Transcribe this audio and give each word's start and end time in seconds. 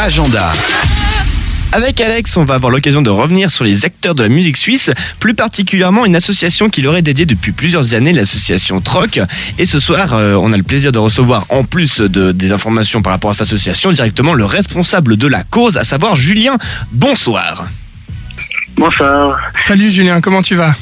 agenda. 0.00 0.50
Avec 1.72 2.00
Alex, 2.00 2.36
on 2.38 2.44
va 2.44 2.54
avoir 2.54 2.72
l'occasion 2.72 3.02
de 3.02 3.10
revenir 3.10 3.50
sur 3.50 3.64
les 3.64 3.84
acteurs 3.84 4.14
de 4.14 4.22
la 4.22 4.30
musique 4.30 4.56
suisse, 4.56 4.90
plus 5.20 5.34
particulièrement 5.34 6.06
une 6.06 6.16
association 6.16 6.70
qui 6.70 6.80
leur 6.80 6.96
est 6.96 7.02
dédiée 7.02 7.26
depuis 7.26 7.52
plusieurs 7.52 7.92
années, 7.94 8.12
l'association 8.12 8.80
Troc. 8.80 9.20
Et 9.58 9.66
ce 9.66 9.78
soir, 9.78 10.14
euh, 10.14 10.34
on 10.34 10.52
a 10.52 10.56
le 10.56 10.62
plaisir 10.62 10.90
de 10.90 10.98
recevoir, 10.98 11.44
en 11.50 11.64
plus 11.64 12.00
de, 12.00 12.32
des 12.32 12.50
informations 12.50 13.02
par 13.02 13.12
rapport 13.12 13.30
à 13.30 13.34
cette 13.34 13.42
association, 13.42 13.92
directement 13.92 14.32
le 14.32 14.46
responsable 14.46 15.16
de 15.16 15.28
la 15.28 15.44
cause, 15.44 15.76
à 15.76 15.84
savoir 15.84 16.16
Julien. 16.16 16.56
Bonsoir. 16.92 17.68
Bonsoir. 18.76 19.38
Salut 19.60 19.90
Julien, 19.90 20.20
comment 20.20 20.42
tu 20.42 20.54
vas? 20.54 20.74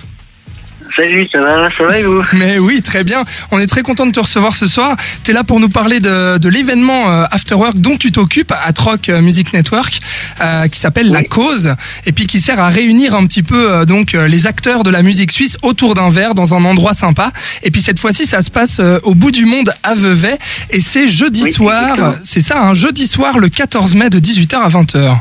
Salut, 0.99 1.29
ça 1.31 1.39
va, 1.39 1.69
ça 1.71 1.85
va 1.85 1.97
et 1.97 2.03
vous? 2.03 2.25
Mais 2.33 2.59
oui, 2.59 2.83
très 2.83 3.05
bien. 3.05 3.23
On 3.53 3.61
est 3.61 3.69
très 3.69 3.83
content 3.83 4.05
de 4.05 4.11
te 4.11 4.19
recevoir 4.19 4.53
ce 4.53 4.67
soir. 4.67 4.97
Tu 5.23 5.31
es 5.31 5.35
là 5.35 5.45
pour 5.45 5.61
nous 5.61 5.69
parler 5.69 6.01
de, 6.01 6.39
de 6.39 6.49
l'événement 6.49 7.13
euh, 7.13 7.25
Afterwork 7.31 7.77
dont 7.77 7.97
tu 7.97 8.11
t'occupes 8.11 8.53
à 8.65 8.73
Troc 8.73 9.09
euh, 9.09 9.21
Music 9.21 9.53
Network, 9.53 10.01
euh, 10.41 10.67
qui 10.67 10.81
s'appelle 10.81 11.13
La 11.13 11.23
Cause, 11.23 11.75
et 12.05 12.11
puis 12.11 12.27
qui 12.27 12.41
sert 12.41 12.59
à 12.61 12.69
réunir 12.69 13.15
un 13.15 13.27
petit 13.27 13.45
peu 13.45 13.71
euh, 13.71 13.85
donc 13.85 14.15
les 14.15 14.49
acteurs 14.49 14.83
de 14.83 14.91
la 14.91 15.03
musique 15.03 15.31
suisse 15.31 15.57
autour 15.63 15.95
d'un 15.95 16.11
verre 16.11 16.35
dans 16.35 16.55
un 16.55 16.65
endroit 16.65 16.95
sympa. 16.95 17.31
Et 17.63 17.71
puis 17.71 17.81
cette 17.81 18.01
fois-ci, 18.01 18.27
ça 18.27 18.43
se 18.43 18.51
passe 18.51 18.79
euh, 18.81 18.99
au 19.05 19.15
bout 19.15 19.31
du 19.31 19.45
monde 19.45 19.73
à 19.85 19.95
Vevey, 19.95 20.37
et 20.71 20.81
c'est 20.81 21.07
jeudi 21.07 21.45
Oui, 21.45 21.53
soir. 21.53 21.97
C'est 22.25 22.41
ça, 22.41 22.61
un 22.61 22.75
jeudi 22.75 23.07
soir 23.07 23.39
le 23.39 23.49
14 23.49 23.95
mai 23.95 24.11
de 24.11 24.19
18h 24.19 24.57
à 24.57 24.69
20h. 24.69 25.17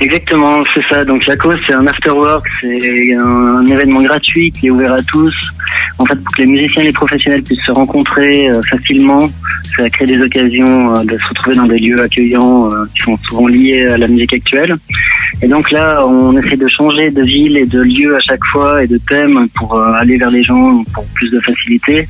Exactement, 0.00 0.62
c'est 0.74 0.82
ça. 0.88 1.04
Donc 1.04 1.26
la 1.26 1.36
cause, 1.36 1.58
c'est 1.66 1.72
un 1.72 1.86
afterwork, 1.86 2.46
c'est 2.60 3.14
un, 3.14 3.66
événement 3.66 4.02
gratuit 4.02 4.52
qui 4.52 4.66
est 4.66 4.70
ouvert 4.70 4.92
à 4.92 5.02
tous. 5.02 5.34
En 5.98 6.04
fait, 6.04 6.14
pour 6.16 6.34
que 6.34 6.42
les 6.42 6.48
musiciens 6.48 6.82
et 6.82 6.86
les 6.86 6.92
professionnels 6.92 7.42
puissent 7.42 7.64
se 7.66 7.72
rencontrer 7.72 8.50
euh, 8.50 8.60
facilement, 8.62 9.28
ça 9.76 9.88
crée 9.90 10.06
des 10.06 10.20
occasions 10.20 10.94
euh, 10.94 11.04
de 11.04 11.16
se 11.16 11.28
retrouver 11.28 11.56
dans 11.56 11.66
des 11.66 11.78
lieux 11.78 12.00
accueillants 12.00 12.70
euh, 12.70 12.84
qui 12.94 13.02
sont 13.02 13.16
souvent 13.28 13.46
liés 13.46 13.86
à 13.86 13.96
la 13.96 14.06
musique 14.06 14.34
actuelle. 14.34 14.76
Et 15.42 15.48
donc 15.48 15.70
là, 15.70 16.06
on 16.06 16.36
essaie 16.36 16.56
de 16.56 16.68
changer 16.68 17.10
de 17.10 17.22
ville 17.22 17.56
et 17.58 17.66
de 17.66 17.80
lieu 17.80 18.16
à 18.16 18.20
chaque 18.20 18.44
fois 18.52 18.82
et 18.82 18.86
de 18.86 18.98
thème 19.08 19.48
pour 19.54 19.78
aller 19.78 20.16
vers 20.16 20.30
les 20.30 20.42
gens 20.42 20.82
pour 20.94 21.04
plus 21.14 21.30
de 21.30 21.40
facilité. 21.40 22.06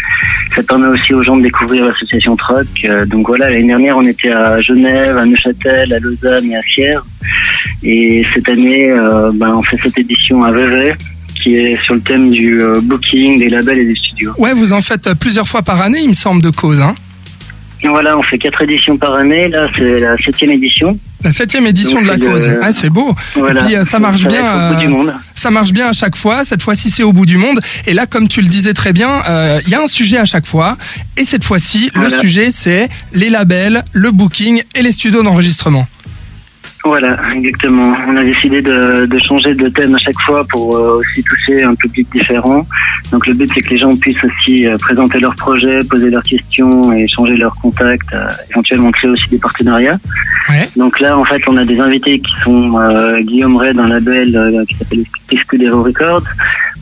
Ça 0.54 0.62
permet 0.62 0.86
aussi 0.88 1.12
aux 1.12 1.22
gens 1.22 1.36
de 1.36 1.42
découvrir 1.42 1.86
l'association. 1.86 2.36
Euh, 2.84 3.06
donc 3.06 3.26
voilà, 3.26 3.50
l'année 3.50 3.66
dernière, 3.66 3.96
on 3.96 4.06
était 4.06 4.30
à 4.30 4.60
Genève, 4.60 5.16
à 5.16 5.24
Neuchâtel, 5.24 5.92
à 5.92 5.98
Lausanne 5.98 6.50
et 6.50 6.56
à 6.56 6.62
Sierre. 6.62 7.04
Et 7.82 8.24
cette 8.34 8.48
année, 8.48 8.90
euh, 8.90 9.30
ben, 9.34 9.54
on 9.54 9.62
fait 9.62 9.78
cette 9.82 9.98
édition 9.98 10.42
à 10.42 10.52
Vevey 10.52 10.94
qui 11.42 11.54
est 11.54 11.78
sur 11.84 11.94
le 11.94 12.00
thème 12.00 12.30
du 12.30 12.60
euh, 12.62 12.80
booking, 12.80 13.38
des 13.38 13.48
labels 13.48 13.78
et 13.78 13.86
des 13.86 13.94
studios. 13.94 14.32
Ouais, 14.38 14.52
vous 14.54 14.72
en 14.72 14.80
faites 14.80 15.14
plusieurs 15.20 15.46
fois 15.46 15.62
par 15.62 15.80
année, 15.82 16.00
il 16.02 16.08
me 16.08 16.14
semble, 16.14 16.42
de 16.42 16.50
cause. 16.50 16.80
Hein 16.80 16.94
voilà, 17.88 18.16
on 18.16 18.22
fait 18.22 18.38
quatre 18.38 18.62
éditions 18.62 18.96
par 18.96 19.14
année. 19.14 19.48
Là, 19.48 19.68
c'est 19.76 20.00
la 20.00 20.16
septième 20.18 20.52
édition. 20.52 20.98
la 21.22 21.30
septième 21.30 21.66
édition 21.66 22.02
Donc, 22.02 22.04
de 22.04 22.08
la 22.08 22.18
cause. 22.18 22.50
Ah, 22.62 22.72
c'est 22.72 22.90
beau. 22.90 23.14
Voilà. 23.34 23.62
Et 23.62 23.64
puis 23.64 23.76
euh, 23.76 23.84
ça 23.84 23.98
marche 23.98 24.26
bien. 24.26 24.40
être 24.40 24.54
au 24.54 24.74
bout 24.74 24.74
euh, 24.74 24.80
du 24.80 24.88
monde. 24.88 25.14
Ça 25.34 25.50
marche 25.50 25.72
bien 25.72 25.88
à 25.88 25.92
chaque 25.92 26.16
fois. 26.16 26.44
Cette 26.44 26.62
fois-ci, 26.62 26.90
c'est 26.90 27.02
au 27.02 27.12
bout 27.12 27.26
du 27.26 27.36
monde. 27.36 27.60
Et 27.86 27.94
là, 27.94 28.06
comme 28.06 28.28
tu 28.28 28.40
le 28.40 28.48
disais 28.48 28.72
très 28.72 28.92
bien, 28.92 29.10
euh, 29.28 29.60
il 29.66 29.70
y 29.70 29.74
a 29.74 29.82
un 29.82 29.86
sujet 29.86 30.18
à 30.18 30.24
chaque 30.24 30.46
fois. 30.46 30.76
Et 31.16 31.24
cette 31.24 31.44
fois-ci, 31.44 31.90
le 31.94 32.08
sujet, 32.08 32.50
c'est 32.50 32.88
les 33.12 33.30
labels, 33.30 33.82
le 33.92 34.10
booking 34.10 34.62
et 34.74 34.82
les 34.82 34.92
studios 34.92 35.22
d'enregistrement. 35.22 35.86
Voilà, 36.86 37.18
exactement. 37.34 37.96
On 38.06 38.16
a 38.16 38.22
décidé 38.22 38.62
de, 38.62 39.06
de 39.06 39.18
changer 39.18 39.54
de 39.54 39.68
thème 39.68 39.92
à 39.96 39.98
chaque 39.98 40.20
fois 40.20 40.46
pour 40.48 40.76
euh, 40.76 41.00
aussi 41.00 41.20
toucher 41.24 41.64
un 41.64 41.74
public 41.74 42.06
différent. 42.14 42.64
Donc 43.10 43.26
le 43.26 43.34
but 43.34 43.50
c'est 43.52 43.60
que 43.60 43.70
les 43.70 43.78
gens 43.78 43.96
puissent 43.96 44.22
aussi 44.22 44.66
euh, 44.66 44.78
présenter 44.78 45.18
leurs 45.18 45.34
projets, 45.34 45.80
poser 45.90 46.10
leurs 46.10 46.22
questions 46.22 46.92
et 46.92 47.08
changer 47.08 47.36
leurs 47.36 47.56
contacts, 47.56 48.12
euh, 48.14 48.28
éventuellement 48.50 48.92
créer 48.92 49.10
aussi 49.10 49.28
des 49.30 49.38
partenariats. 49.38 49.98
Ouais. 50.48 50.68
Donc 50.76 51.00
là 51.00 51.18
en 51.18 51.24
fait 51.24 51.42
on 51.48 51.56
a 51.56 51.64
des 51.64 51.80
invités 51.80 52.20
qui 52.20 52.32
sont 52.44 52.78
Guillaume 53.22 53.56
Ray 53.56 53.74
d'un 53.74 53.88
label 53.88 54.64
qui 54.68 54.76
s'appelle 54.76 55.04
Escudero 55.32 55.82
Records. 55.82 56.22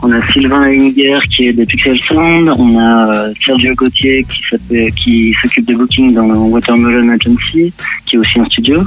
On 0.02 0.12
a 0.12 0.20
Sylvain 0.32 0.68
Henger 0.68 1.18
qui 1.34 1.48
est 1.48 1.54
de 1.54 1.64
Pixel 1.64 1.98
Sound. 1.98 2.50
On 2.58 2.78
a 2.78 3.30
Sergio 3.42 3.74
Gauthier 3.74 4.26
qui 4.94 5.34
s'occupe 5.40 5.66
de 5.66 5.74
booking 5.74 6.12
dans 6.12 6.26
Watermelon 6.26 7.08
Agency, 7.08 7.72
qui 8.04 8.16
est 8.16 8.18
aussi 8.18 8.38
un 8.38 8.44
studio 8.44 8.82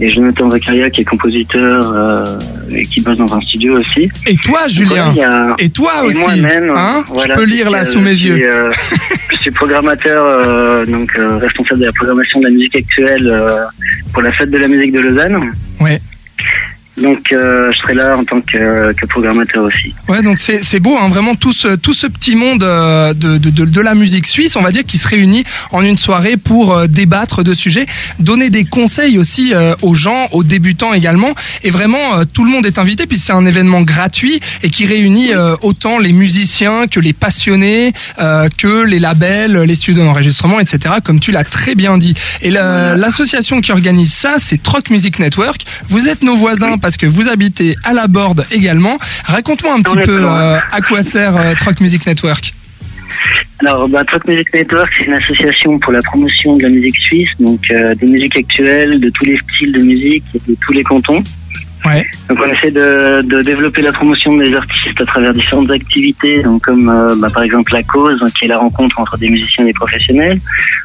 et 0.00 0.08
Jonathan 0.08 0.47
Qui 0.92 1.00
est 1.00 1.04
compositeur 1.04 1.92
euh, 1.94 2.38
et 2.70 2.84
qui 2.84 3.00
bosse 3.00 3.18
dans 3.18 3.32
un 3.34 3.40
studio 3.40 3.78
aussi. 3.78 4.08
Et 4.26 4.36
toi, 4.36 4.60
Julien 4.68 5.14
a- 5.20 5.54
Et 5.58 5.68
toi 5.70 5.92
et 6.02 6.06
aussi 6.06 6.18
moi-même, 6.18 6.70
hein 6.74 7.04
voilà, 7.08 7.34
Je 7.34 7.38
peux 7.40 7.44
lire 7.46 7.70
là 7.70 7.84
sous 7.84 8.00
mes 8.00 8.14
suis, 8.14 8.28
yeux. 8.28 8.40
euh, 8.50 8.70
je 9.32 9.36
suis 9.36 9.50
programmateur, 9.50 10.24
euh, 10.24 10.86
donc 10.86 11.10
euh, 11.18 11.36
responsable 11.38 11.80
de 11.80 11.86
la 11.86 11.92
programmation 11.92 12.40
de 12.40 12.44
la 12.46 12.50
musique 12.50 12.76
actuelle 12.76 13.26
euh, 13.26 13.64
pour 14.12 14.22
la 14.22 14.32
fête 14.32 14.50
de 14.50 14.58
la 14.58 14.68
musique 14.68 14.92
de 14.92 15.00
Lausanne. 15.00 15.52
Ouais. 15.80 16.00
Donc 17.02 17.32
euh, 17.32 17.70
je 17.72 17.78
serai 17.78 17.94
là 17.94 18.16
en 18.16 18.24
tant 18.24 18.40
que, 18.40 18.92
que 18.92 19.06
programmateur 19.06 19.64
aussi. 19.64 19.94
Ouais, 20.08 20.22
donc 20.22 20.38
c'est 20.38 20.62
c'est 20.64 20.80
beau, 20.80 20.96
hein, 20.98 21.08
vraiment 21.08 21.34
tout 21.34 21.52
ce, 21.52 21.76
tout 21.76 21.94
ce 21.94 22.06
petit 22.06 22.34
monde 22.34 22.62
euh, 22.62 23.14
de, 23.14 23.38
de, 23.38 23.50
de, 23.50 23.64
de 23.64 23.80
la 23.80 23.94
musique 23.94 24.26
suisse, 24.26 24.56
on 24.56 24.62
va 24.62 24.72
dire, 24.72 24.84
qui 24.84 24.98
se 24.98 25.06
réunit 25.08 25.44
en 25.70 25.82
une 25.82 25.98
soirée 25.98 26.36
pour 26.36 26.72
euh, 26.74 26.86
débattre 26.86 27.44
de 27.44 27.54
sujets, 27.54 27.86
donner 28.18 28.50
des 28.50 28.64
conseils 28.64 29.18
aussi 29.18 29.54
euh, 29.54 29.74
aux 29.82 29.94
gens, 29.94 30.26
aux 30.32 30.42
débutants 30.42 30.92
également. 30.94 31.32
Et 31.62 31.70
vraiment, 31.70 32.18
euh, 32.18 32.24
tout 32.32 32.44
le 32.44 32.50
monde 32.50 32.66
est 32.66 32.78
invité, 32.78 33.06
puis 33.06 33.18
c'est 33.18 33.32
un 33.32 33.46
événement 33.46 33.82
gratuit 33.82 34.40
et 34.62 34.70
qui 34.70 34.86
réunit 34.86 35.32
euh, 35.34 35.54
autant 35.62 35.98
les 35.98 36.12
musiciens 36.12 36.86
que 36.88 37.00
les 37.00 37.12
passionnés, 37.12 37.92
euh, 38.18 38.48
que 38.58 38.84
les 38.84 38.98
labels, 38.98 39.56
les 39.62 39.74
studios 39.74 40.02
d'enregistrement, 40.04 40.58
etc., 40.58 40.96
comme 41.04 41.20
tu 41.20 41.30
l'as 41.30 41.44
très 41.44 41.74
bien 41.74 41.98
dit. 41.98 42.14
Et 42.42 42.50
la- 42.50 42.96
l'association 42.96 43.60
qui 43.60 43.72
organise 43.72 44.12
ça, 44.12 44.36
c'est 44.38 44.60
Troc 44.62 44.90
Music 44.90 45.18
Network. 45.18 45.62
Vous 45.88 46.08
êtes 46.08 46.22
nos 46.22 46.34
voisins 46.36 46.78
parce 46.78 46.87
que 46.96 47.06
vous 47.06 47.28
habitez 47.28 47.76
à 47.84 47.92
la 47.92 48.06
Borde 48.06 48.46
également. 48.50 48.96
Raconte-moi 49.24 49.74
un 49.74 49.82
petit 49.82 50.00
peu 50.04 50.24
euh, 50.24 50.58
à 50.58 50.80
quoi 50.80 51.02
sert 51.02 51.36
euh, 51.36 51.54
Troc 51.54 51.80
Music 51.80 52.06
Network? 52.06 52.54
Alors, 53.60 53.88
bah, 53.88 54.04
Truck 54.04 54.26
Music 54.28 54.54
Network, 54.54 54.90
c'est 54.96 55.06
une 55.06 55.14
association 55.14 55.78
pour 55.80 55.92
la 55.92 56.00
promotion 56.02 56.56
de 56.56 56.62
la 56.62 56.68
musique 56.68 56.96
suisse, 56.96 57.30
donc 57.40 57.60
euh, 57.70 57.94
des 57.96 58.06
musiques 58.06 58.36
actuelles, 58.36 59.00
de 59.00 59.10
tous 59.10 59.24
les 59.24 59.36
styles 59.36 59.72
de 59.72 59.80
musique 59.80 60.24
et 60.34 60.40
de 60.48 60.56
tous 60.64 60.72
les 60.72 60.84
cantons. 60.84 61.22
Ouais. 61.84 62.06
Donc 62.28 62.38
on 62.44 62.50
essaie 62.52 62.70
de, 62.70 63.22
de 63.22 63.42
développer 63.42 63.82
la 63.82 63.92
promotion 63.92 64.36
des 64.36 64.54
artistes 64.54 65.00
à 65.00 65.06
travers 65.06 65.32
différentes 65.32 65.70
activités, 65.70 66.42
donc 66.42 66.62
comme 66.62 66.88
euh, 66.88 67.14
bah, 67.16 67.28
par 67.32 67.42
exemple 67.42 67.72
la 67.72 67.82
cause, 67.82 68.18
hein, 68.22 68.28
qui 68.38 68.44
est 68.46 68.48
la 68.48 68.58
rencontre 68.58 68.98
entre 69.00 69.16
des 69.16 69.28
musiciens 69.30 69.64
et 69.64 69.68
des 69.68 69.72
professionnels. 69.72 70.40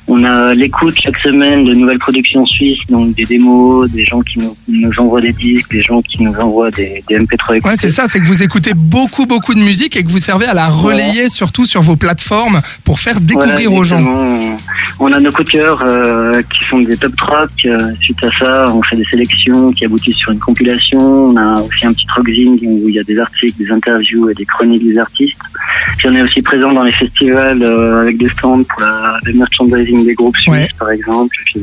On 0.08 0.24
a 0.26 0.54
l'écoute 0.54 0.96
chaque 1.02 1.18
semaine 1.20 1.66
de 1.66 1.74
nouvelles 1.74 2.00
productions 2.00 2.46
suisses, 2.46 2.86
donc 2.90 3.16
des 3.16 3.24
démos, 3.26 3.90
des 3.90 4.06
gens 4.06 4.22
qui 4.22 4.40
nous, 4.40 4.56
nous 4.68 4.92
envoient 5.00 5.22
des 5.22 5.32
disques, 5.32 5.72
des 5.72 5.82
gens 5.82 6.02
qui 6.02 6.22
nous 6.22 6.34
envoient 6.36 6.72
des, 6.72 7.04
des 7.08 7.18
MP3 7.20 7.50
Ouais, 7.52 7.58
écoutés. 7.58 7.76
c'est 7.80 7.90
ça, 7.90 8.06
c'est 8.08 8.20
que 8.20 8.26
vous 8.26 8.44
écoutez 8.44 8.74
beaucoup, 8.76 9.26
beaucoup 9.26 9.54
de 9.56 9.62
musique 9.62 9.96
et 9.96 10.04
que 10.04 10.10
vous 10.10 10.20
servez 10.20 10.46
à 10.46 10.54
la 10.54 10.68
relayer 10.68 11.30
surtout 11.30 11.66
sur 11.66 11.82
vos 11.82 11.96
plateformes 11.96 12.62
pour 12.84 13.00
faire 13.00 13.20
découvrir 13.22 13.70
Voilà, 13.70 13.80
aux 13.80 13.84
gens. 13.84 14.58
On 15.00 15.12
a 15.12 15.20
nos 15.20 15.32
coups 15.32 15.48
de 15.48 15.52
cœur 15.54 15.82
euh, 15.82 16.42
qui 16.44 16.64
sont 16.70 16.80
des 16.82 16.96
top 16.98 17.16
tracks. 17.16 17.50
Euh, 17.66 17.90
suite 18.02 18.24
à 18.24 18.30
ça, 18.38 18.66
on 18.74 18.82
fait 18.84 18.96
des 18.96 19.06
sélections 19.06 19.72
qui 19.72 19.86
aboutissent 19.86 20.18
sur 20.18 20.32
une 20.32 20.40
compilation. 20.40 20.83
On 20.94 21.36
a 21.38 21.62
aussi 21.62 21.86
un 21.86 21.94
petit 21.94 22.06
rockzine 22.16 22.60
où 22.62 22.90
il 22.90 22.96
y 22.96 23.00
a 23.00 23.04
des 23.04 23.18
articles, 23.18 23.58
des 23.58 23.72
interviews 23.72 24.30
et 24.30 24.34
des 24.34 24.46
chroniques 24.46 24.84
des 24.84 24.98
artistes. 24.98 25.38
On 26.06 26.16
est 26.16 26.22
aussi 26.22 26.42
présent 26.42 26.74
dans 26.74 26.84
les 26.84 26.92
festivals 26.94 27.62
euh, 27.64 28.02
avec 28.02 28.18
des 28.18 28.30
stands 28.30 28.64
pour 28.64 28.82
la, 28.82 29.18
le 29.24 29.34
merchandising 29.34 30.06
des 30.06 30.14
groupes 30.14 30.36
suisses, 30.38 30.54
Ouais. 30.54 30.68
par 30.78 30.92
exemple. 30.92 31.36
Puis 31.46 31.62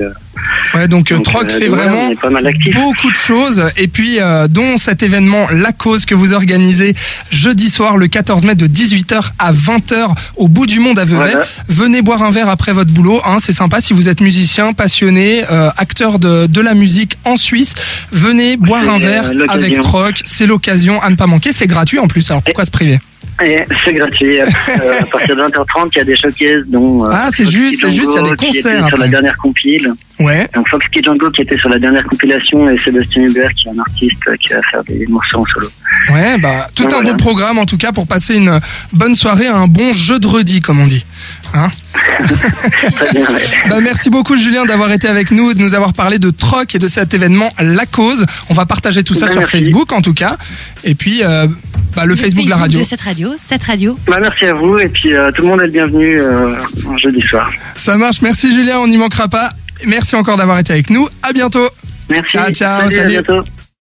Ouais, 0.75 0.89
donc, 0.89 1.11
euh, 1.13 1.17
donc, 1.17 1.25
Troc 1.25 1.45
euh, 1.47 1.59
fait 1.59 1.67
voilà, 1.67 1.91
vraiment 1.91 2.15
pas 2.15 2.31
mal 2.31 2.51
beaucoup 2.75 3.11
de 3.11 3.17
choses 3.17 3.63
et 3.77 3.89
puis 3.89 4.19
euh, 4.21 4.47
dont 4.49 4.79
cet 4.79 5.03
événement 5.03 5.49
La 5.53 5.73
Cause 5.73 6.07
que 6.07 6.15
vous 6.15 6.33
organisez 6.33 6.95
jeudi 7.31 7.69
soir 7.69 7.97
le 7.97 8.07
14 8.07 8.45
mai 8.45 8.55
de 8.55 8.67
18h 8.67 9.31
à 9.39 9.53
20h 9.53 10.15
au 10.37 10.49
bout 10.49 10.67
du 10.67 10.79
monde 10.81 10.99
à 10.99 11.05
Vevey. 11.05 11.17
Voilà. 11.17 11.45
Venez 11.69 12.01
boire 12.03 12.23
un 12.23 12.31
verre 12.31 12.49
après 12.49 12.73
votre 12.73 12.91
boulot, 12.93 13.21
hein, 13.27 13.37
c'est 13.41 13.53
sympa 13.53 13.81
si 13.81 13.93
vous 13.93 14.09
êtes 14.09 14.21
musicien, 14.21 14.73
passionné, 14.73 15.43
euh, 15.51 15.69
acteur 15.77 16.19
de, 16.19 16.47
de 16.47 16.61
la 16.61 16.75
musique 16.75 17.19
en 17.25 17.37
Suisse. 17.37 17.75
Venez 18.13 18.57
boire 18.57 18.89
un 18.89 18.99
verre 18.99 19.31
avec 19.49 19.81
Troc, 19.81 20.21
c'est 20.25 20.47
l'occasion 20.47 21.03
à 21.03 21.11
ne 21.11 21.17
pas 21.17 21.27
manquer, 21.27 21.53
c'est 21.53 21.67
gratuit 21.67 21.99
en 21.99 22.07
plus, 22.09 22.31
alors 22.31 22.43
pourquoi 22.43 22.65
se 22.65 22.71
priver? 22.71 23.01
C'est 23.85 23.93
gratuit. 23.95 24.39
Euh, 24.81 25.01
à 25.01 25.05
partir 25.07 25.37
de 25.37 25.43
20h30, 25.43 25.89
il 25.95 25.99
y 25.99 26.01
a 26.01 26.05
des 26.05 26.17
showcases 26.17 26.67
dont. 26.69 27.05
euh, 27.05 27.09
Ah, 27.13 27.29
c'est 27.31 27.43
Fox 27.45 27.51
juste, 27.51 27.81
c'est 27.81 27.91
juste, 27.91 28.13
il 28.13 28.17
y 28.17 28.19
a 28.19 28.23
des 28.23 28.29
Django, 28.29 28.37
qui 28.37 28.47
était 28.47 28.63
concerts 28.63 28.87
Sur 28.89 28.99
la 28.99 29.09
dernière 29.09 29.37
compile. 29.39 29.93
Ouais, 30.21 30.47
Donc 30.55 30.69
Fox 30.69 30.87
Kid 30.93 31.05
Django 31.05 31.31
qui 31.31 31.43
était 31.43 31.57
sur 31.57 31.69
la 31.69 31.79
dernière 31.79 32.05
compilation 32.05 32.71
et 32.71 32.79
Sébastien 32.85 33.23
Hubert 33.25 33.51
qui 33.55 33.69
est 33.69 33.73
un 33.73 33.79
artiste 33.79 34.17
euh, 34.29 34.37
qui 34.37 34.51
va 34.53 34.61
faire 34.71 34.85
des 34.85 35.07
morceaux 35.09 35.39
en 35.39 35.45
solo. 35.47 35.69
Ouais, 36.13 36.39
bah 36.39 36.69
tout 36.75 36.83
Donc, 36.85 36.93
un 36.93 36.97
voilà. 36.97 37.13
beau 37.13 37.17
programme 37.17 37.59
en 37.59 37.67
tout 37.67 37.77
cas 37.79 37.93
pour 37.93 38.07
passer 38.07 38.35
une 38.35 38.61
bonne 38.93 39.15
soirée, 39.15 39.47
un 39.47 39.67
bon 39.67 39.93
jeu 39.93 40.19
de 40.19 40.27
redis 40.27 40.61
comme 40.61 40.81
on 40.81 40.87
dit. 40.87 41.05
Hein 41.55 41.71
Très 42.95 43.11
bien. 43.13 43.27
ouais. 43.29 43.43
Bah, 43.69 43.81
merci 43.83 44.11
beaucoup 44.11 44.37
Julien 44.37 44.65
d'avoir 44.65 44.93
été 44.93 45.09
avec 45.09 45.31
nous, 45.31 45.55
de 45.55 45.61
nous 45.61 45.75
avoir 45.75 45.93
parlé 45.95 46.19
de 46.19 46.31
Troc 46.31 46.75
et 46.75 46.79
de 46.79 46.87
cet 46.87 47.15
événement 47.15 47.49
La 47.59 47.87
Cause. 47.87 48.27
On 48.49 48.55
va 48.55 48.67
partager 48.67 49.03
tout 49.03 49.15
ça 49.15 49.27
Bah, 49.27 49.33
sur 49.33 49.41
merci. 49.41 49.59
Facebook 49.59 49.93
en 49.93 50.01
tout 50.03 50.15
cas. 50.15 50.37
Et 50.85 50.95
puis 50.95 51.23
euh, 51.25 51.47
bah, 51.97 52.05
le, 52.05 52.15
Facebook 52.15 52.45
de 52.45 52.51
la 52.51 52.57
radio. 52.57 52.79
de 52.81 52.85
cette 52.85 53.01
radio, 53.01 53.35
cette 53.39 53.63
radio. 53.63 53.99
Bah, 54.07 54.19
merci 54.21 54.45
à 54.47 54.55
vous 54.55 54.79
et 54.79 54.89
puis 54.89 55.15
euh, 55.15 55.31
tout 55.33 55.43
le 55.43 55.49
monde 55.49 55.61
est 55.61 55.67
le 55.67 55.73
bienvenu 55.73 56.21
euh, 56.21 56.55
jeudi 57.03 57.21
soir. 57.23 57.51
Ça 57.77 57.97
marche, 57.97 58.23
merci 58.23 58.53
Julien, 58.53 58.79
on 58.79 58.87
n'y 58.87 58.97
manquera 58.97 59.29
pas. 59.29 59.51
Merci 59.87 60.15
encore 60.15 60.37
d'avoir 60.37 60.59
été 60.59 60.73
avec 60.73 60.91
nous. 60.91 61.09
À 61.23 61.33
bientôt. 61.33 61.69
Merci. 62.09 62.37
Ciao, 62.37 62.51
ciao, 62.53 62.87
à 62.87 62.91
salut. 62.91 63.11
bientôt. 63.11 63.45